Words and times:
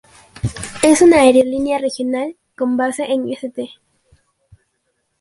Es 0.81 1.03
una 1.03 1.17
aerolínea 1.17 1.77
regional 1.77 2.35
con 2.57 2.75
base 2.75 3.03
en 3.03 3.29
St. 3.33 3.69